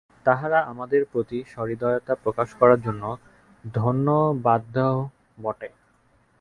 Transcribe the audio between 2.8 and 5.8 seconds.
জন্য ধন্যবাদার্হও বটে।